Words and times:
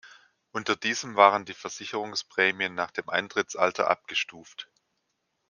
Unter 0.51 0.75
diesem 0.75 1.15
waren 1.15 1.45
die 1.45 1.53
Versicherungsprämien 1.53 2.73
nach 2.73 2.89
dem 2.89 3.07
Eintrittsalter 3.07 3.87
abgestuft. 3.87 4.67